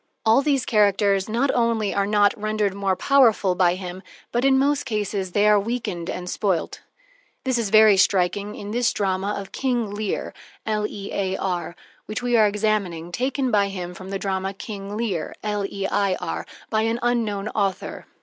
[0.25, 4.83] All these characters not only are not rendered more powerful by him, but, in most
[4.83, 6.81] cases, they are weakened and spoilt.
[7.43, 10.33] This is very striking in this drama of "King Lear,"
[12.07, 16.41] which we are examining, taken by him from the drama "King Leir," by
[16.81, 18.07] an unknown author.